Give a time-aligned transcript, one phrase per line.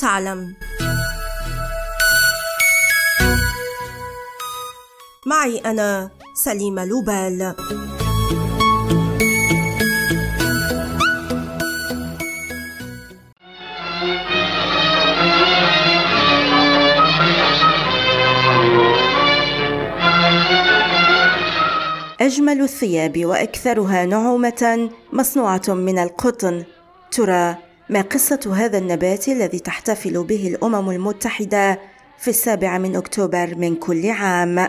[0.00, 0.54] تعلم.
[5.26, 6.10] معي أنا
[6.44, 7.54] سليمة لوبال.
[22.20, 26.64] أجمل الثياب وأكثرها نعومة مصنوعة من القطن.
[27.12, 31.80] ترى ما قصة هذا النبات الذي تحتفل به الأمم المتحدة
[32.18, 34.68] في السابع من أكتوبر من كل عام؟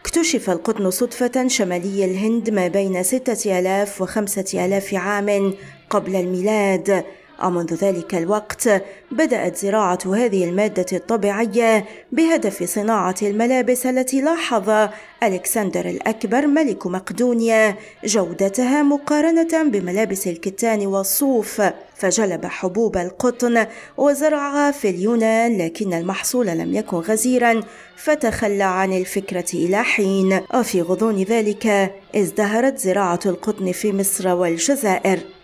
[0.00, 5.54] اكتشف القطن صدفة شمالي الهند ما بين ستة آلاف وخمسة آلاف عام
[5.90, 7.04] قبل الميلاد
[7.44, 8.68] ومنذ ذلك الوقت
[9.10, 14.88] بدأت زراعة هذه المادة الطبيعية بهدف صناعة الملابس التي لاحظ
[15.22, 21.62] ألكسندر الأكبر ملك مقدونيا جودتها مقارنة بملابس الكتان والصوف
[21.96, 23.66] فجلب حبوب القطن
[23.96, 27.60] وزرعها في اليونان لكن المحصول لم يكن غزيرا
[27.96, 30.40] فتخلى عن الفكرة إلى حين.
[30.54, 35.35] وفي غضون ذلك ازدهرت زراعة القطن في مصر والجزائر.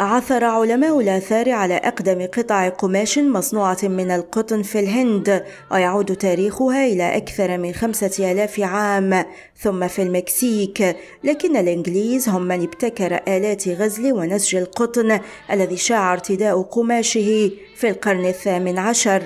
[0.00, 7.16] عثر علماء الآثار على أقدم قطع قماش مصنوعة من القطن في الهند ويعود تاريخها إلى
[7.16, 9.24] أكثر من خمسة آلاف عام
[9.58, 10.96] ثم في المكسيك.
[11.24, 15.20] لكن الإنجليز هم من ابتكر آلات غزل ونسج القطن
[15.50, 19.22] الذي شاع ارتداء قماشه في القرن الثامن عشر.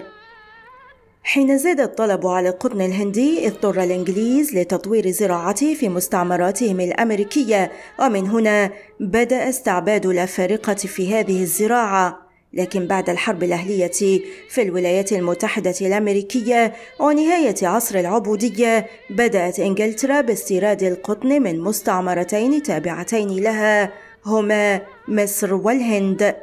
[1.26, 7.72] حين زاد الطلب على القطن الهندي اضطر الإنجليز لتطوير زراعته في مستعمراتهم الأمريكية.
[8.00, 12.18] ومن هنا بدأ استعباد الأفارقة في هذه الزراعة.
[12.52, 21.42] لكن بعد الحرب الأهلية في الولايات المتحدة الأمريكية ونهاية عصر العبودية بدأت إنجلترا باستيراد القطن
[21.42, 23.92] من مستعمرتين تابعتين لها
[24.26, 26.36] هما مصر والهند.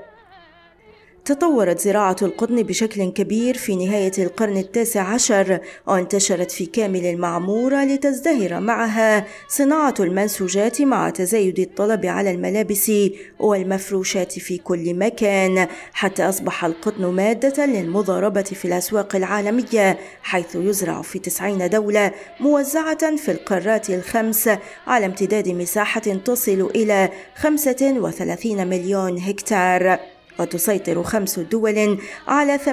[1.26, 8.60] تطورت زراعة القطن بشكل كبير في نهاية القرن التاسع عشر وانتشرت في كامل المعمورة لتزدهر
[8.60, 12.92] معها صناعة المنسوجات مع تزايد الطلب على الملابس
[13.40, 21.20] والمفروشات في كل مكان حتى أصبح القطن مادة للمضاربة في الأسواق العالمية حيث يزرع في
[21.20, 24.50] تسعين دولة موزعة في القارات الخمس
[24.88, 30.13] على امتداد مساحة تصل إلى 35 مليون هكتار.
[30.40, 32.68] وتسيطر خمس دول على 80%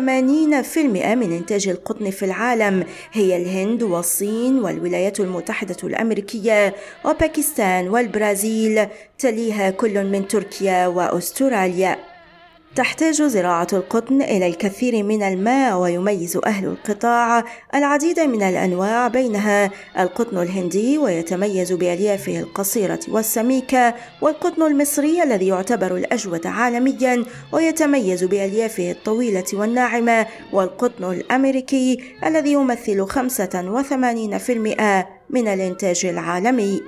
[1.14, 2.84] من إنتاج القطن في العالم.
[3.12, 8.86] هي الهند والصين والولايات المتحدة الأمريكية وباكستان والبرازيل.
[9.18, 12.09] تليها كل من تركيا وأستراليا.
[12.76, 17.44] تحتاج زراعة القطن إلى الكثير من الماء ويميز أهل القطاع
[17.74, 26.46] العديد من الأنواع بينها القطن الهندي ويتميز بأليافه القصيرة والسميكة والقطن المصري الذي يعتبر الأجود
[26.46, 36.80] عالميا ويتميز بأليافه الطويلة والناعمة والقطن الأمريكي الذي يمثل 85% من الإنتاج العالمي.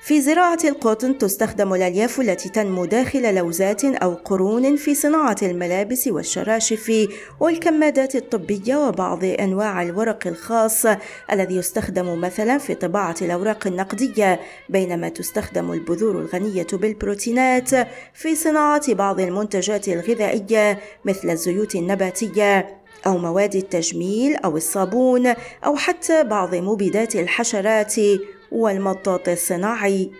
[0.00, 7.08] في زراعة القطن تستخدم الألياف التي تنمو داخل لوزات أو قرون في صناعة الملابس والشراشف
[7.40, 10.86] والكمادات الطبية وبعض أنواع الورق الخاص
[11.32, 17.70] الذي يستخدم مثلا في طباعة الأوراق النقدية بينما تستخدم البذور الغنية بالبروتينات
[18.14, 25.26] في صناعة بعض المنتجات الغذائية مثل الزيوت النباتية أو مواد التجميل أو الصابون
[25.66, 27.94] أو حتى بعض مبيدات الحشرات.
[28.52, 30.10] والمطاط الصناعي.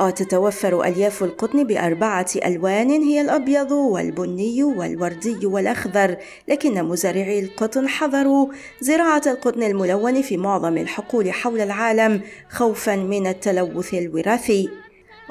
[0.00, 6.16] وتتوفر ألياف القطن بأربعة ألوان هي الأبيض والبني والوردي والأخضر.
[6.48, 8.48] لكن مزارعي القطن حظروا
[8.80, 14.81] زراعة القطن الملون في معظم الحقول حول العالم خوفا من التلوث الوراثي.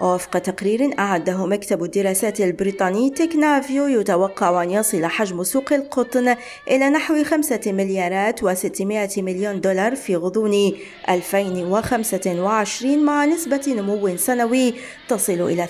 [0.02, 6.36] ووفق تقرير أعده مكتب الدراسات البريطاني تكنافيو يتوقع أن يصل حجم سوق القطن
[6.68, 10.72] إلى نحو خمسة مليارات وستمائة مليون دولار في غضون
[11.10, 14.74] 2025 مع نسبة نمو سنوي
[15.08, 15.68] تصل إلى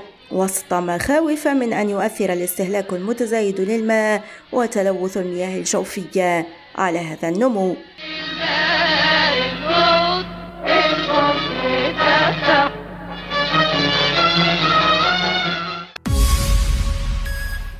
[0.00, 4.22] 3% وسط مخاوف من أن يؤثر الاستهلاك المتزايد للماء
[4.52, 7.76] وتلوث المياه الجوفية على هذا النمو.